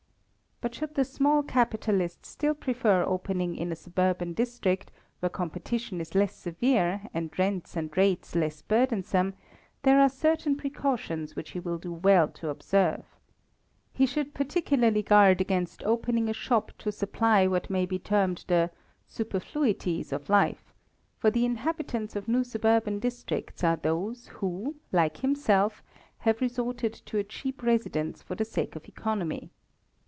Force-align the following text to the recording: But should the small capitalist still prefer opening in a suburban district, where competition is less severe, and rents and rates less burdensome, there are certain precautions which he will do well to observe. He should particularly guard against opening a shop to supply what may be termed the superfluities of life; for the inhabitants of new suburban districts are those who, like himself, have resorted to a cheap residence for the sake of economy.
But 0.63 0.75
should 0.75 0.93
the 0.93 1.03
small 1.03 1.41
capitalist 1.41 2.23
still 2.23 2.53
prefer 2.53 3.03
opening 3.03 3.55
in 3.55 3.71
a 3.71 3.75
suburban 3.75 4.33
district, 4.33 4.91
where 5.19 5.27
competition 5.31 5.99
is 5.99 6.13
less 6.13 6.35
severe, 6.35 7.09
and 7.15 7.31
rents 7.39 7.75
and 7.75 7.89
rates 7.97 8.35
less 8.35 8.61
burdensome, 8.61 9.33
there 9.81 9.99
are 9.99 10.07
certain 10.07 10.55
precautions 10.55 11.35
which 11.35 11.49
he 11.49 11.59
will 11.59 11.79
do 11.79 11.91
well 11.91 12.27
to 12.27 12.49
observe. 12.49 13.03
He 13.91 14.05
should 14.05 14.35
particularly 14.35 15.01
guard 15.01 15.41
against 15.41 15.81
opening 15.81 16.29
a 16.29 16.31
shop 16.33 16.73
to 16.77 16.91
supply 16.91 17.47
what 17.47 17.71
may 17.71 17.87
be 17.87 17.97
termed 17.97 18.45
the 18.47 18.69
superfluities 19.07 20.13
of 20.13 20.29
life; 20.29 20.75
for 21.17 21.31
the 21.31 21.43
inhabitants 21.43 22.15
of 22.15 22.27
new 22.27 22.43
suburban 22.43 22.99
districts 22.99 23.63
are 23.63 23.77
those 23.77 24.27
who, 24.27 24.75
like 24.91 25.17
himself, 25.21 25.81
have 26.19 26.39
resorted 26.39 26.93
to 26.93 27.17
a 27.17 27.23
cheap 27.23 27.63
residence 27.63 28.21
for 28.21 28.35
the 28.35 28.45
sake 28.45 28.75
of 28.75 28.87
economy. 28.87 29.49